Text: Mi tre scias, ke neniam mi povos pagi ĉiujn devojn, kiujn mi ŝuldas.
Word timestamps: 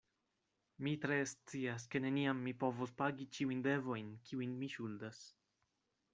Mi 0.85 0.93
tre 1.03 1.19
scias, 1.31 1.85
ke 1.95 2.01
neniam 2.05 2.41
mi 2.47 2.55
povos 2.65 2.95
pagi 3.03 3.29
ĉiujn 3.39 3.63
devojn, 3.69 4.11
kiujn 4.31 4.59
mi 4.65 4.73
ŝuldas. 4.79 5.23